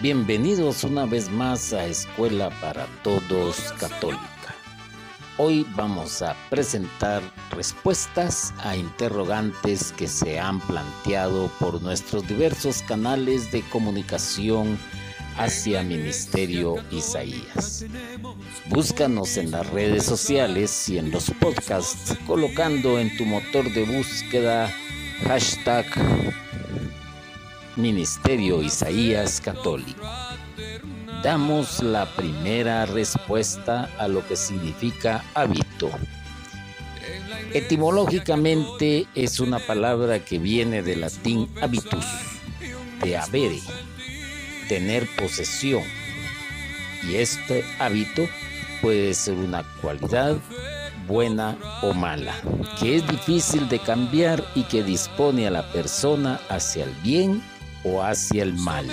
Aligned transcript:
Bienvenidos 0.00 0.84
una 0.84 1.06
vez 1.06 1.28
más 1.28 1.72
a 1.72 1.84
Escuela 1.86 2.50
para 2.60 2.86
Todos 3.02 3.72
Católica. 3.80 4.54
Hoy 5.38 5.66
vamos 5.74 6.22
a 6.22 6.36
presentar 6.50 7.20
respuestas 7.50 8.54
a 8.58 8.76
interrogantes 8.76 9.90
que 9.90 10.06
se 10.06 10.38
han 10.38 10.60
planteado 10.60 11.50
por 11.58 11.82
nuestros 11.82 12.28
diversos 12.28 12.80
canales 12.82 13.50
de 13.50 13.62
comunicación 13.62 14.78
hacia 15.36 15.82
Ministerio 15.82 16.76
Isaías. 16.92 17.84
Búscanos 18.66 19.36
en 19.36 19.50
las 19.50 19.68
redes 19.68 20.04
sociales 20.04 20.88
y 20.88 20.98
en 20.98 21.10
los 21.10 21.28
podcasts 21.40 22.16
colocando 22.24 23.00
en 23.00 23.16
tu 23.16 23.24
motor 23.24 23.68
de 23.72 23.82
búsqueda 23.82 24.72
hashtag 25.26 25.86
Ministerio 27.78 28.60
Isaías 28.60 29.40
Católico. 29.40 30.02
Damos 31.22 31.80
la 31.80 32.06
primera 32.06 32.86
respuesta 32.86 33.88
a 33.98 34.08
lo 34.08 34.26
que 34.26 34.34
significa 34.34 35.24
hábito. 35.32 35.88
Etimológicamente 37.54 39.06
es 39.14 39.38
una 39.38 39.60
palabra 39.60 40.18
que 40.18 40.40
viene 40.40 40.82
del 40.82 41.02
latín 41.02 41.48
habitus, 41.62 42.04
de 43.00 43.16
habere, 43.16 43.60
tener 44.68 45.06
posesión. 45.16 45.84
Y 47.08 47.14
este 47.14 47.64
hábito 47.78 48.28
puede 48.82 49.14
ser 49.14 49.34
una 49.34 49.62
cualidad 49.80 50.36
buena 51.06 51.56
o 51.82 51.94
mala, 51.94 52.34
que 52.80 52.96
es 52.96 53.06
difícil 53.06 53.68
de 53.68 53.78
cambiar 53.78 54.44
y 54.56 54.64
que 54.64 54.82
dispone 54.82 55.46
a 55.46 55.52
la 55.52 55.72
persona 55.72 56.40
hacia 56.48 56.82
el 56.82 56.92
bien 57.04 57.40
o 57.84 58.02
hacia 58.02 58.42
el 58.42 58.54
mal. 58.54 58.86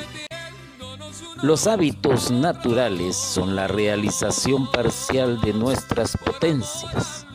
Los 1.41 1.67
hábitos 1.67 2.31
naturales 2.31 3.15
son 3.15 3.55
la 3.55 3.67
realización 3.67 4.71
parcial 4.71 5.41
de 5.41 5.53
nuestras 5.53 6.17
potencias. 6.17 7.25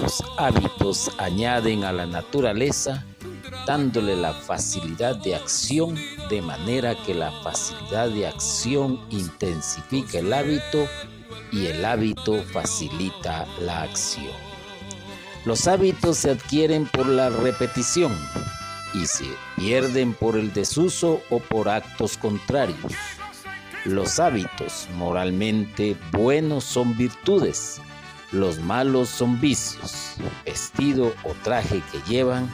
Los 0.00 0.24
hábitos 0.38 1.10
añaden 1.18 1.84
a 1.84 1.92
la 1.92 2.06
naturaleza 2.06 3.04
dándole 3.66 4.16
la 4.16 4.32
facilidad 4.32 5.16
de 5.16 5.36
acción 5.36 5.96
de 6.28 6.42
manera 6.42 6.94
que 7.04 7.14
la 7.14 7.30
facilidad 7.42 8.08
de 8.08 8.26
acción 8.26 9.00
intensifica 9.10 10.18
el 10.18 10.32
hábito 10.32 10.86
y 11.52 11.66
el 11.66 11.84
hábito 11.84 12.42
facilita 12.52 13.46
la 13.60 13.82
acción. 13.82 14.32
Los 15.44 15.66
hábitos 15.66 16.18
se 16.18 16.30
adquieren 16.30 16.86
por 16.86 17.06
la 17.06 17.28
repetición 17.28 18.16
y 18.94 19.06
se 19.06 19.26
pierden 19.56 20.14
por 20.14 20.36
el 20.36 20.52
desuso 20.52 21.22
o 21.30 21.40
por 21.40 21.68
actos 21.68 22.16
contrarios. 22.16 22.92
Los 23.84 24.18
hábitos 24.18 24.88
moralmente 24.96 25.96
buenos 26.12 26.64
son 26.64 26.96
virtudes, 26.96 27.80
los 28.32 28.58
malos 28.60 29.08
son 29.08 29.40
vicios, 29.40 30.14
vestido 30.44 31.14
o 31.24 31.32
traje 31.42 31.82
que 31.90 32.00
llevan 32.10 32.50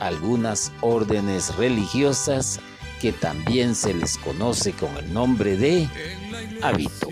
algunas 0.00 0.72
órdenes 0.80 1.54
religiosas 1.56 2.60
que 3.00 3.12
también 3.12 3.74
se 3.74 3.92
les 3.92 4.16
conoce 4.16 4.72
con 4.72 4.96
el 4.96 5.12
nombre 5.12 5.56
de 5.56 5.88
hábito. 6.62 7.08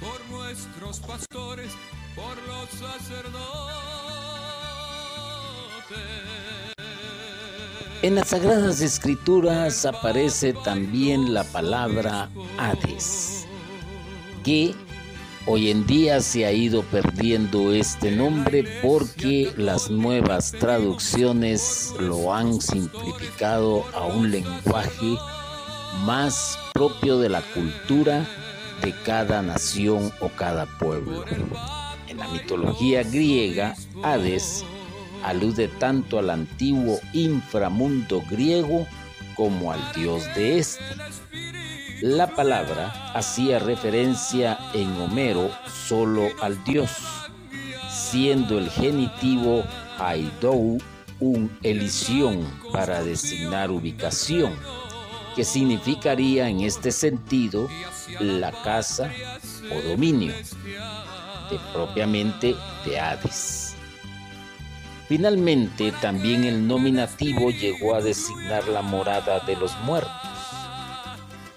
por 0.00 0.30
nuestros 0.30 1.00
pastores, 1.00 1.72
por 2.14 2.36
los 2.48 2.70
sacerdotes. 2.70 4.09
En 8.02 8.14
las 8.14 8.28
Sagradas 8.28 8.80
Escrituras 8.80 9.84
aparece 9.84 10.54
también 10.54 11.34
la 11.34 11.44
palabra 11.44 12.30
Hades, 12.56 13.46
que 14.42 14.74
hoy 15.46 15.70
en 15.70 15.86
día 15.86 16.22
se 16.22 16.46
ha 16.46 16.52
ido 16.52 16.82
perdiendo 16.84 17.74
este 17.74 18.10
nombre 18.10 18.64
porque 18.82 19.52
las 19.58 19.90
nuevas 19.90 20.52
traducciones 20.52 21.92
lo 21.98 22.32
han 22.32 22.58
simplificado 22.62 23.84
a 23.92 24.06
un 24.06 24.30
lenguaje 24.30 25.18
más 26.06 26.58
propio 26.72 27.18
de 27.18 27.28
la 27.28 27.42
cultura 27.52 28.26
de 28.82 28.94
cada 29.04 29.42
nación 29.42 30.10
o 30.20 30.30
cada 30.30 30.64
pueblo. 30.78 31.26
En 32.08 32.16
la 32.16 32.28
mitología 32.28 33.02
griega, 33.02 33.76
Hades 34.02 34.64
alude 35.22 35.68
tanto 35.68 36.18
al 36.18 36.30
antiguo 36.30 36.98
inframundo 37.12 38.22
griego 38.30 38.86
como 39.34 39.72
al 39.72 39.80
dios 39.92 40.24
de 40.34 40.58
este. 40.58 40.84
La 42.02 42.28
palabra 42.28 43.12
hacía 43.14 43.58
referencia 43.58 44.58
en 44.72 44.90
Homero 45.00 45.50
solo 45.86 46.28
al 46.40 46.62
dios, 46.64 46.90
siendo 47.90 48.58
el 48.58 48.70
genitivo 48.70 49.64
Aidou 49.98 50.78
un 51.20 51.50
elisión 51.62 52.42
para 52.72 53.02
designar 53.02 53.70
ubicación, 53.70 54.54
que 55.36 55.44
significaría 55.44 56.48
en 56.48 56.60
este 56.60 56.90
sentido 56.90 57.68
la 58.18 58.50
casa 58.50 59.12
o 59.70 59.88
dominio, 59.88 60.32
de 61.50 61.58
propiamente 61.72 62.56
de 62.84 62.98
Hades. 62.98 63.69
Finalmente, 65.10 65.90
también 66.00 66.44
el 66.44 66.68
nominativo 66.68 67.50
llegó 67.50 67.96
a 67.96 68.00
designar 68.00 68.68
la 68.68 68.80
morada 68.80 69.40
de 69.40 69.56
los 69.56 69.76
muertos. 69.80 70.12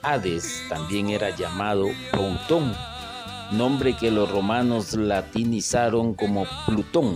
Hades 0.02 0.64
también 0.70 1.12
era 1.12 1.30
llamado 1.30 1.86
Plutón, 2.12 2.76
nombre 3.52 3.96
que 3.96 4.10
los 4.10 4.32
romanos 4.32 4.96
latinizaron 4.96 6.16
como 6.16 6.48
Plutón. 6.66 7.16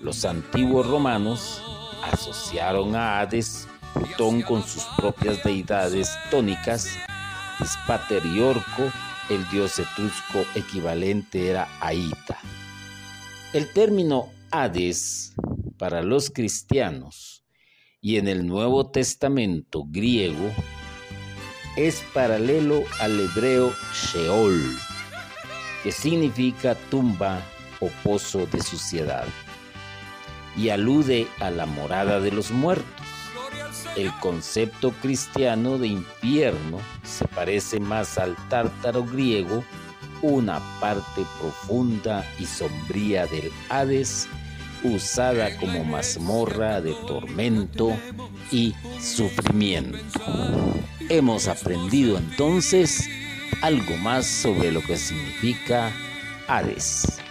Los 0.00 0.24
antiguos 0.24 0.86
romanos 0.86 1.60
asociaron 2.10 2.96
a 2.96 3.20
Hades 3.20 3.68
Plutón 3.92 4.40
con 4.40 4.62
sus 4.62 4.84
propias 4.96 5.44
deidades 5.44 6.08
tónicas, 6.30 6.88
Dispater 7.60 8.24
y 8.24 8.40
Orco, 8.40 8.90
el 9.28 9.46
dios 9.50 9.78
etrusco 9.78 10.46
equivalente 10.54 11.50
era 11.50 11.68
Aita. 11.82 12.38
El 13.52 13.70
término 13.74 14.30
Hades 14.56 15.34
para 15.78 16.00
los 16.00 16.30
cristianos 16.30 17.44
y 18.00 18.18
en 18.18 18.28
el 18.28 18.46
Nuevo 18.46 18.88
Testamento 18.88 19.84
griego 19.88 20.48
es 21.76 22.04
paralelo 22.14 22.84
al 23.00 23.18
hebreo 23.18 23.72
Sheol, 23.92 24.62
que 25.82 25.90
significa 25.90 26.76
tumba 26.88 27.42
o 27.80 27.88
pozo 28.04 28.46
de 28.46 28.62
suciedad, 28.62 29.26
y 30.56 30.68
alude 30.68 31.26
a 31.40 31.50
la 31.50 31.66
morada 31.66 32.20
de 32.20 32.30
los 32.30 32.52
muertos. 32.52 33.06
El 33.96 34.12
concepto 34.20 34.92
cristiano 35.02 35.78
de 35.78 35.88
infierno 35.88 36.78
se 37.02 37.26
parece 37.26 37.80
más 37.80 38.18
al 38.18 38.36
tártaro 38.48 39.04
griego, 39.04 39.64
una 40.22 40.60
parte 40.80 41.22
profunda 41.40 42.24
y 42.38 42.46
sombría 42.46 43.26
del 43.26 43.50
Hades 43.68 44.28
usada 44.84 45.56
como 45.56 45.84
mazmorra 45.84 46.80
de 46.80 46.92
tormento 47.06 47.96
y 48.52 48.74
sufrimiento. 49.00 49.98
Hemos 51.08 51.48
aprendido 51.48 52.18
entonces 52.18 53.08
algo 53.62 53.96
más 53.96 54.26
sobre 54.26 54.70
lo 54.70 54.80
que 54.82 54.96
significa 54.96 55.90
Hades. 56.46 57.23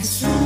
It's 0.00 0.20
true. 0.20 0.39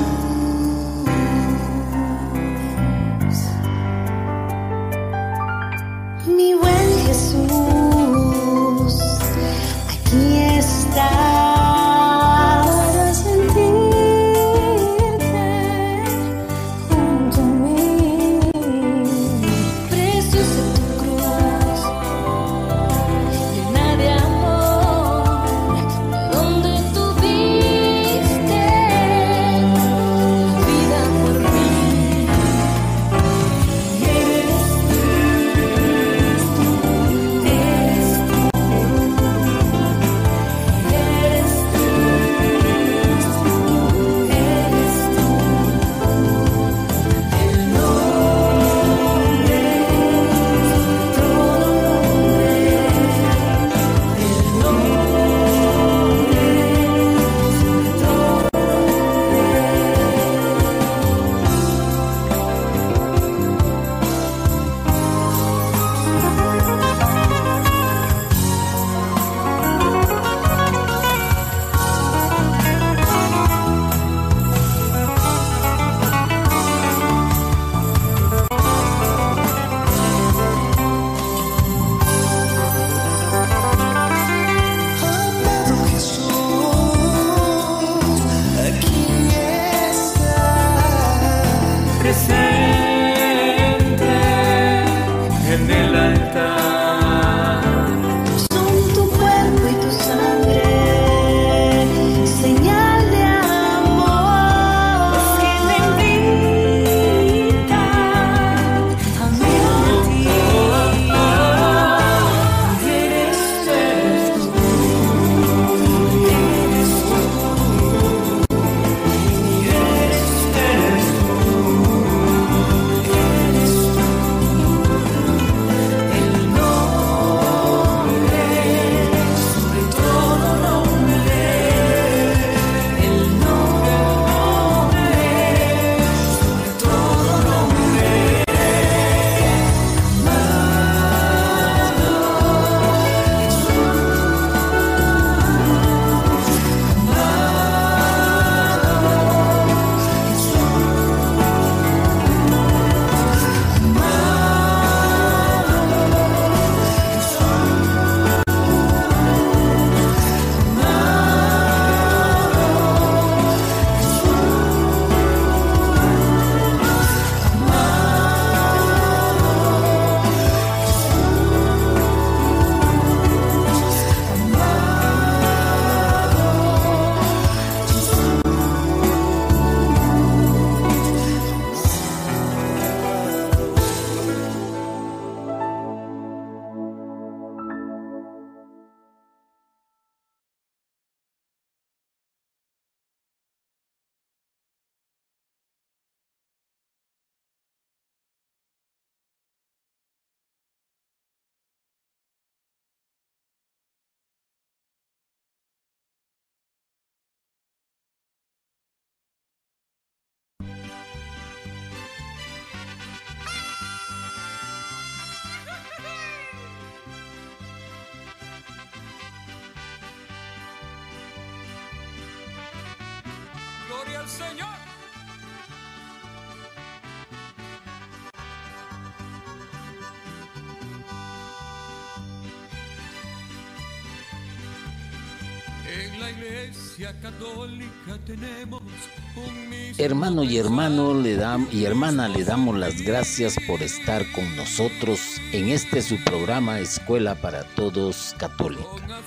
Hermano 239.98 240.44
y 240.44 240.56
hermano 240.58 241.14
le 241.14 241.36
dam, 241.36 241.68
y 241.72 241.84
hermana 241.84 242.28
le 242.28 242.44
damos 242.44 242.76
las 242.76 243.00
gracias 243.02 243.56
por 243.66 243.82
estar 243.82 244.24
con 244.32 244.56
nosotros 244.56 245.20
en 245.52 245.68
este 245.68 246.02
su 246.02 246.22
programa 246.24 246.80
Escuela 246.80 247.34
para 247.34 247.64
Todos 247.74 248.34
Católica. 248.38 249.20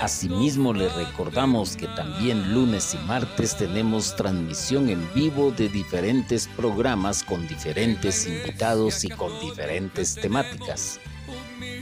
Asimismo 0.00 0.72
le 0.72 0.88
recordamos 0.88 1.76
que 1.76 1.86
también 1.88 2.52
lunes 2.52 2.94
y 2.94 2.98
martes 3.06 3.56
tenemos 3.56 4.16
transmisión 4.16 4.88
en 4.88 5.08
vivo 5.14 5.52
de 5.52 5.68
diferentes 5.68 6.48
programas 6.56 7.22
con 7.22 7.46
diferentes 7.46 8.26
invitados 8.26 9.04
y 9.04 9.08
con 9.10 9.38
diferentes 9.40 10.16
temáticas. 10.16 10.98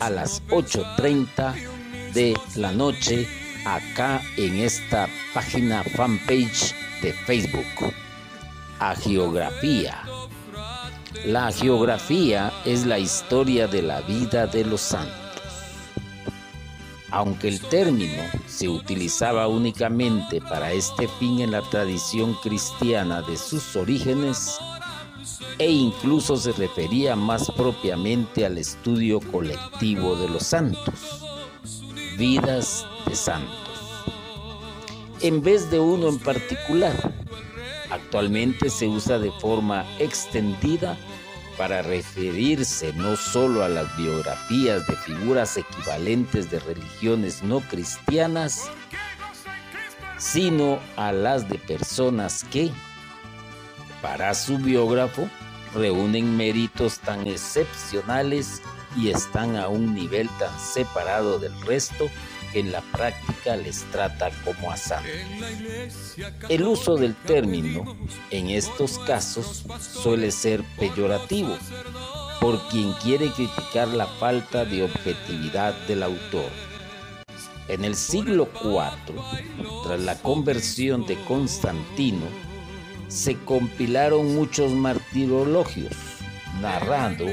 A 0.01 0.11
las 0.11 0.43
8.30 0.49 1.55
de 2.13 2.35
la 2.57 2.73
noche 2.73 3.40
acá 3.65 4.23
en 4.37 4.59
esta 4.59 5.09
página 5.35 5.83
fanpage 5.83 6.75
de 7.03 7.13
Facebook. 7.13 7.93
A 8.79 8.95
geografía. 8.95 10.03
La 11.27 11.53
geografía 11.53 12.53
es 12.65 12.87
la 12.87 12.99
historia 12.99 13.67
de 13.67 13.83
la 13.83 14.01
vida 14.03 14.47
de 14.47 14.65
los 14.65 14.81
santos. 14.81 15.15
Aunque 17.11 17.49
el 17.49 17.61
término 17.61 18.23
se 18.47 18.69
utilizaba 18.69 19.49
únicamente 19.49 20.41
para 20.41 20.73
este 20.73 21.09
fin 21.19 21.41
en 21.41 21.51
la 21.51 21.61
tradición 21.63 22.35
cristiana 22.43 23.21
de 23.23 23.37
sus 23.37 23.77
orígenes, 23.77 24.59
e 25.59 25.71
incluso 25.71 26.37
se 26.37 26.53
refería 26.53 27.17
más 27.17 27.51
propiamente 27.51 28.47
al 28.47 28.57
estudio 28.57 29.21
colectivo 29.21 30.17
de 30.17 30.29
los 30.29 30.45
santos, 30.45 31.23
vidas 32.17 32.87
santos, 33.19 34.05
en 35.21 35.43
vez 35.43 35.71
de 35.71 35.81
uno 35.81 36.09
en 36.09 36.19
particular. 36.19 36.95
Actualmente 37.91 38.71
se 38.71 38.87
usa 38.87 39.19
de 39.19 39.33
forma 39.33 39.85
extendida 39.99 40.97
para 41.59 41.83
referirse 41.83 42.93
no 42.95 43.17
solo 43.17 43.65
a 43.65 43.69
las 43.69 43.95
biografías 43.97 44.87
de 44.87 44.97
figuras 44.97 45.57
equivalentes 45.57 46.51
de 46.51 46.61
religiones 46.61 47.43
no 47.43 47.61
cristianas, 47.61 48.71
sino 50.17 50.79
a 50.97 51.13
las 51.13 51.49
de 51.49 51.59
personas 51.59 52.45
que, 52.45 52.71
para 54.01 54.35
su 54.35 54.59
biógrafo, 54.59 55.29
reúnen 55.75 56.37
méritos 56.37 56.99
tan 57.01 57.27
excepcionales 57.27 58.63
y 58.97 59.11
están 59.11 59.57
a 59.57 59.69
un 59.69 59.95
nivel 59.95 60.29
tan 60.39 60.59
separado 60.59 61.39
del 61.39 61.59
resto 61.63 62.09
que 62.53 62.61
en 62.61 62.73
la 62.73 62.81
práctica 62.81 63.57
les 63.57 63.85
trata 63.91 64.31
como 64.45 64.71
a 64.71 64.77
santos. 64.77 65.11
El 66.49 66.65
uso 66.65 66.97
del 66.97 67.15
término 67.15 67.97
en 68.31 68.51
estos 68.51 68.99
casos 68.99 69.65
suele 69.81 70.31
ser 70.31 70.63
peyorativo 70.79 71.57
por 72.41 72.69
quien 72.69 72.93
quiere 72.95 73.31
criticar 73.33 73.89
la 73.89 74.07
falta 74.07 74.65
de 74.65 74.83
objetividad 74.83 75.75
del 75.87 76.03
autor. 76.03 76.51
En 77.69 77.85
el 77.85 77.95
siglo 77.95 78.49
IV, 78.65 79.15
tras 79.85 80.01
la 80.01 80.17
conversión 80.17 81.07
de 81.07 81.17
Constantino, 81.25 82.27
se 83.09 83.37
compilaron 83.37 84.35
muchos 84.35 84.73
martirologios, 84.73 85.93
narrando 86.61 87.27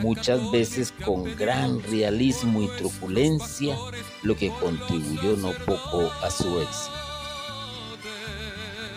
muchas 0.00 0.50
veces 0.50 0.92
con 1.04 1.24
gran 1.36 1.82
realismo 1.82 2.62
y 2.62 2.68
truculencia, 2.76 3.76
lo 4.22 4.36
que 4.36 4.50
contribuyó 4.50 5.36
no 5.36 5.52
poco 5.64 6.10
a 6.22 6.30
su 6.30 6.60
éxito. 6.60 7.00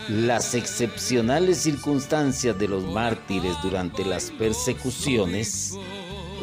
Las 0.08 0.54
excepcionales 0.54 1.58
circunstancias 1.58 2.58
de 2.58 2.68
los 2.68 2.84
mártires 2.84 3.56
durante 3.62 4.04
las 4.04 4.30
persecuciones, 4.30 5.72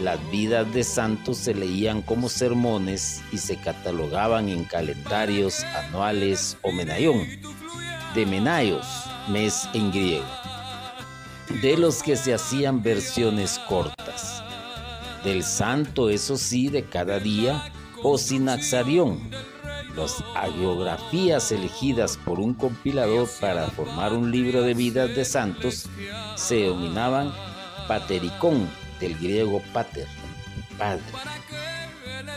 las 0.02 0.20
vidas 0.32 0.74
de 0.74 0.84
santos 0.84 1.38
se 1.38 1.54
leían 1.54 2.02
como 2.02 2.28
sermones 2.28 3.22
y 3.32 3.38
se 3.38 3.58
catalogaban 3.58 4.50
en 4.50 4.64
calendarios 4.64 5.64
anuales 5.64 6.58
o 6.64 6.72
menayón, 6.72 7.28
de 8.16 8.26
menaios, 8.26 8.88
mes 9.30 9.70
en 9.76 9.92
griego, 9.92 10.26
de 11.60 11.78
los 11.78 12.04
que 12.04 12.16
se 12.16 12.34
hacían 12.34 12.82
versiones 12.82 13.60
cortas 13.68 14.44
del 15.24 15.44
santo, 15.44 16.10
eso 16.10 16.38
sí, 16.38 16.70
de 16.70 16.86
cada 16.86 17.20
día, 17.20 17.72
o 18.04 18.18
sinaxarión, 18.18 19.30
las 19.96 20.24
agiografías 20.36 21.52
elegidas 21.52 22.18
por 22.18 22.40
un 22.40 22.54
compilador 22.54 23.30
para 23.40 23.68
formar 23.68 24.14
un 24.14 24.32
libro 24.32 24.64
de 24.64 24.74
vidas 24.74 25.16
de 25.16 25.26
santos 25.26 25.88
se 26.36 26.56
denominaban 26.56 27.34
patericón, 27.88 28.70
del 29.00 29.18
griego 29.18 29.62
pater, 29.74 30.08
padre. 30.78 31.04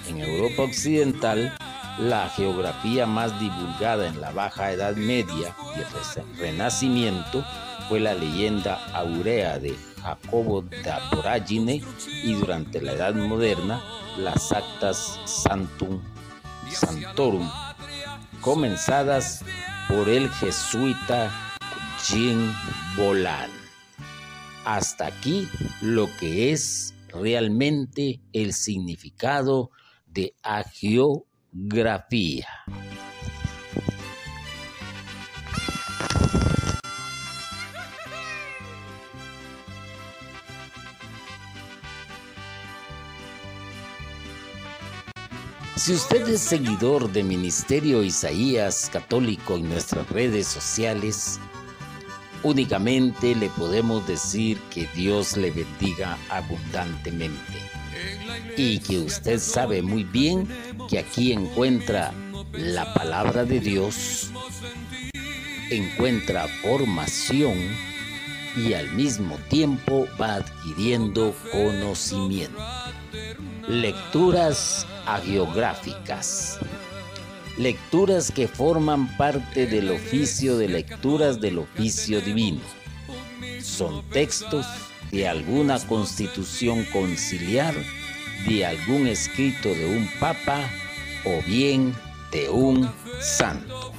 En 0.08 0.20
Europa 0.20 0.62
Occidental, 0.62 1.54
la 1.98 2.28
geografía 2.30 3.06
más 3.06 3.38
divulgada 3.38 4.08
en 4.08 4.20
la 4.20 4.32
Baja 4.32 4.72
Edad 4.72 4.96
Media 4.96 5.54
y 5.76 5.80
el 5.80 6.38
Renacimiento 6.38 7.44
fue 7.88 8.00
la 8.00 8.14
leyenda 8.14 8.74
aurea 8.92 9.58
de 9.58 9.74
Jacobo 10.02 10.62
da 10.62 11.10
Poragine 11.10 11.82
y 12.22 12.34
durante 12.34 12.80
la 12.80 12.92
Edad 12.92 13.14
Moderna 13.14 13.82
las 14.18 14.52
actas 14.52 15.18
Santum 15.24 16.00
Santorum, 16.70 17.50
comenzadas 18.40 19.44
por 19.88 20.08
el 20.08 20.30
jesuita 20.30 21.30
Jean 22.06 22.54
Bolan. 22.96 23.50
Hasta 24.64 25.06
aquí 25.06 25.48
lo 25.80 26.08
que 26.18 26.52
es 26.52 26.94
realmente 27.08 28.20
el 28.32 28.54
significado 28.54 29.70
de 30.06 30.34
agiografía. 30.42 32.48
Si 45.84 45.92
usted 45.92 46.26
es 46.30 46.40
seguidor 46.40 47.12
de 47.12 47.22
Ministerio 47.22 48.02
Isaías 48.02 48.88
Católico 48.90 49.56
en 49.56 49.68
nuestras 49.68 50.08
redes 50.08 50.46
sociales, 50.46 51.38
únicamente 52.42 53.34
le 53.34 53.50
podemos 53.50 54.06
decir 54.06 54.58
que 54.72 54.88
Dios 54.94 55.36
le 55.36 55.50
bendiga 55.50 56.16
abundantemente 56.30 57.52
y 58.56 58.78
que 58.78 59.00
usted 59.00 59.38
sabe 59.38 59.82
muy 59.82 60.04
bien 60.04 60.48
que 60.88 61.00
aquí 61.00 61.32
encuentra 61.32 62.14
la 62.52 62.94
palabra 62.94 63.44
de 63.44 63.60
Dios, 63.60 64.30
encuentra 65.68 66.48
formación 66.62 67.58
y 68.56 68.72
al 68.72 68.90
mismo 68.92 69.36
tiempo 69.50 70.08
va 70.18 70.36
adquiriendo 70.36 71.36
conocimiento. 71.52 72.56
Lecturas 73.68 74.86
agiográficas. 75.06 76.58
Lecturas 77.56 78.30
que 78.30 78.46
forman 78.46 79.16
parte 79.16 79.66
del 79.66 79.90
oficio 79.90 80.58
de 80.58 80.68
lecturas 80.68 81.40
del 81.40 81.58
oficio 81.60 82.20
divino. 82.20 82.60
Son 83.62 84.06
textos 84.10 84.66
de 85.10 85.26
alguna 85.26 85.78
constitución 85.86 86.84
conciliar, 86.92 87.74
de 88.46 88.66
algún 88.66 89.06
escrito 89.06 89.70
de 89.70 89.96
un 89.96 90.10
papa 90.20 90.60
o 91.24 91.40
bien 91.46 91.94
de 92.32 92.50
un 92.50 92.90
santo. 93.22 93.93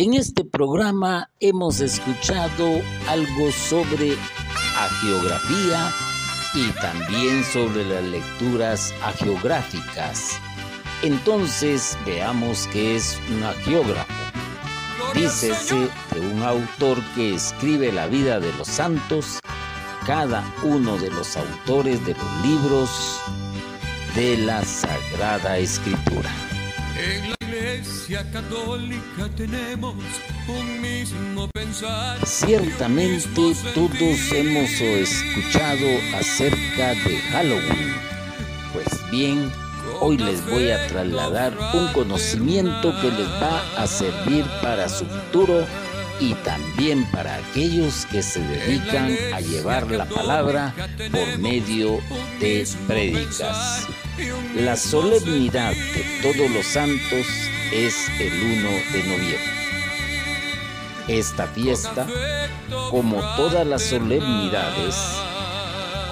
En 0.00 0.14
este 0.14 0.46
programa 0.46 1.28
hemos 1.40 1.80
escuchado 1.80 2.80
algo 3.06 3.52
sobre 3.52 4.16
geografía 5.02 5.92
y 6.54 6.70
también 6.80 7.44
sobre 7.44 7.84
las 7.84 8.04
lecturas 8.04 8.94
geográficas. 9.18 10.40
Entonces 11.02 11.98
veamos 12.06 12.66
qué 12.72 12.96
es 12.96 13.18
un 13.28 13.42
geógrafo. 13.62 14.10
Dícese 15.14 15.90
de 16.14 16.20
un 16.32 16.42
autor 16.44 16.96
que 17.14 17.34
escribe 17.34 17.92
la 17.92 18.06
vida 18.06 18.40
de 18.40 18.54
los 18.54 18.68
santos, 18.68 19.38
cada 20.06 20.42
uno 20.62 20.96
de 20.96 21.10
los 21.10 21.36
autores 21.36 22.02
de 22.06 22.14
los 22.14 22.42
libros 22.46 23.20
de 24.16 24.38
la 24.38 24.64
Sagrada 24.64 25.58
Escritura. 25.58 26.30
Iglesia 27.60 28.24
Católica 28.32 29.28
tenemos 29.36 29.94
un 30.48 30.80
mismo 30.80 31.46
pensar. 31.48 32.16
Ciertamente 32.26 33.54
todos 33.74 34.32
hemos 34.32 34.70
escuchado 34.80 35.86
acerca 36.16 36.94
de 36.94 37.18
Halloween. 37.30 37.94
Pues 38.72 39.10
bien, 39.10 39.52
hoy 40.00 40.16
les 40.16 40.44
voy 40.46 40.70
a 40.70 40.86
trasladar 40.86 41.52
un 41.74 41.92
conocimiento 41.92 42.98
que 43.02 43.10
les 43.10 43.28
va 43.28 43.62
a 43.76 43.86
servir 43.86 44.46
para 44.62 44.88
su 44.88 45.04
futuro 45.04 45.66
y 46.18 46.32
también 46.36 47.04
para 47.12 47.36
aquellos 47.36 48.06
que 48.06 48.22
se 48.22 48.40
dedican 48.40 49.14
a 49.34 49.40
llevar 49.40 49.90
la 49.90 50.06
palabra 50.06 50.74
por 51.12 51.38
medio 51.38 52.00
de 52.40 52.66
prédicas. 52.86 53.86
La 54.54 54.76
solemnidad 54.76 55.72
de 55.72 56.04
todos 56.22 56.50
los 56.50 56.66
santos 56.66 57.26
es 57.72 57.94
el 58.18 58.32
1 58.32 58.70
de 58.92 59.02
noviembre. 59.04 59.60
Esta 61.08 61.46
fiesta, 61.46 62.06
como 62.90 63.20
todas 63.36 63.66
las 63.66 63.82
solemnidades, 63.82 64.96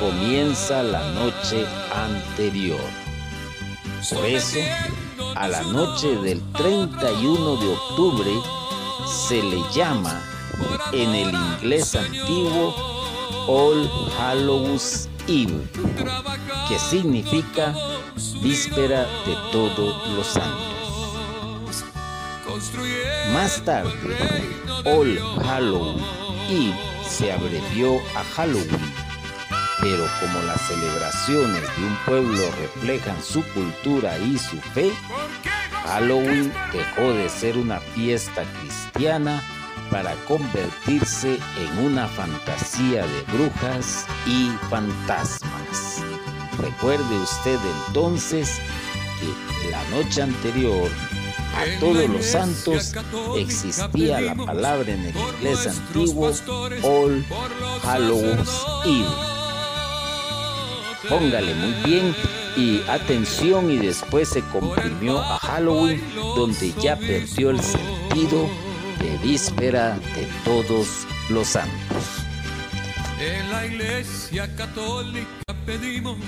comienza 0.00 0.82
la 0.82 1.12
noche 1.12 1.66
anterior. 1.94 2.80
Por 4.10 4.24
eso, 4.24 4.58
a 5.34 5.48
la 5.48 5.62
noche 5.62 6.08
del 6.16 6.42
31 6.52 7.56
de 7.56 7.68
octubre 7.68 8.30
se 9.28 9.42
le 9.42 9.62
llama 9.74 10.22
en 10.92 11.14
el 11.14 11.34
inglés 11.34 11.94
antiguo 11.94 12.74
All 13.46 13.90
Hallows 14.18 15.08
Eve, 15.26 15.68
que 16.68 16.78
significa 16.78 17.74
víspera 18.42 19.06
de 19.26 19.34
todos 19.52 20.08
los 20.08 20.26
santos. 20.26 21.84
Más 23.32 23.62
tarde, 23.64 23.92
All 24.84 25.18
Hallows 25.44 26.02
Eve 26.48 26.74
se 27.06 27.32
abrevió 27.32 27.98
a 28.16 28.24
Halloween, 28.34 28.92
pero 29.80 30.06
como 30.20 30.40
las 30.42 30.60
celebraciones 30.62 31.62
de 31.62 31.84
un 31.84 31.96
pueblo 32.06 32.50
reflejan 32.60 33.22
su 33.22 33.42
cultura 33.54 34.18
y 34.18 34.38
su 34.38 34.56
fe, 34.74 34.92
Halloween 35.86 36.52
dejó 36.72 37.12
de 37.12 37.28
ser 37.28 37.56
una 37.56 37.78
fiesta 37.80 38.42
cristiana 38.60 39.42
para 39.90 40.14
convertirse 40.26 41.38
en 41.58 41.84
una 41.84 42.08
fantasía 42.08 43.06
de 43.06 43.22
brujas 43.32 44.06
y 44.26 44.50
fantasmas. 44.68 45.47
Recuerde 46.58 47.18
usted 47.20 47.58
entonces 47.86 48.58
que 49.20 49.70
la 49.70 49.82
noche 49.90 50.22
anterior 50.22 50.90
a 51.54 51.80
todos 51.80 52.08
los 52.08 52.24
santos 52.24 52.94
existía 53.36 54.20
la 54.20 54.34
palabra 54.34 54.92
en 54.92 55.06
el 55.06 55.16
inglés 55.16 55.66
antiguo 55.66 56.32
All 56.82 57.24
Hallows 57.84 58.66
Eve. 58.84 59.06
Póngale 61.08 61.54
muy 61.54 61.72
bien 61.84 62.14
y 62.56 62.82
atención 62.88 63.70
y 63.70 63.76
después 63.76 64.28
se 64.28 64.42
comprimió 64.42 65.20
a 65.20 65.38
Halloween 65.38 66.02
donde 66.14 66.72
ya 66.80 66.96
perdió 66.96 67.50
el 67.50 67.60
sentido 67.60 68.48
de 68.98 69.16
víspera 69.22 69.98
de 70.14 70.28
todos 70.44 71.06
los 71.30 71.46
santos. 71.46 72.17
En 73.20 73.50
la 73.50 73.66
iglesia 73.66 74.48
católica 74.54 75.26
pedimos 75.66 76.18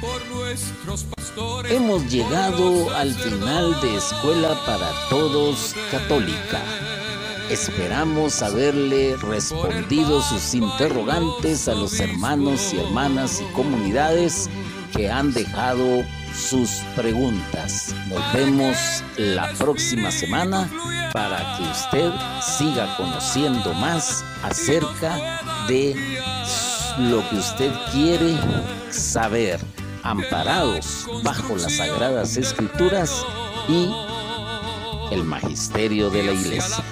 por 0.00 0.26
nuestros 0.34 1.04
pastores. 1.04 1.70
Hemos 1.70 2.10
llegado 2.10 2.88
al 2.96 3.12
final 3.12 3.78
de 3.82 3.96
Escuela 3.96 4.58
para 4.64 4.90
Todos 5.10 5.74
Católica. 5.90 6.62
Esperamos 7.50 8.40
haberle 8.40 9.16
respondido 9.18 10.22
sus 10.22 10.54
interrogantes 10.54 11.68
a 11.68 11.74
los 11.74 12.00
hermanos 12.00 12.72
y 12.72 12.78
hermanas 12.78 13.42
y 13.42 13.52
comunidades 13.52 14.48
que 14.96 15.10
han 15.10 15.34
dejado 15.34 16.02
sus 16.34 16.70
preguntas. 16.96 17.94
Nos 18.08 18.32
vemos 18.32 18.76
la 19.18 19.52
próxima 19.58 20.10
semana 20.10 20.66
para 21.12 21.58
que 21.58 21.64
usted 21.64 22.10
siga 22.40 22.96
conociendo 22.96 23.74
más 23.74 24.24
acerca 24.42 25.42
de 25.68 25.94
lo 26.98 27.28
que 27.28 27.36
usted 27.36 27.70
quiere 27.92 28.34
saber, 28.90 29.60
amparados 30.02 31.06
bajo 31.22 31.56
las 31.56 31.76
sagradas 31.76 32.36
escrituras 32.36 33.24
y 33.68 33.90
el 35.12 35.24
magisterio 35.24 36.08
de 36.10 36.22
la 36.22 36.32
iglesia. 36.32 36.82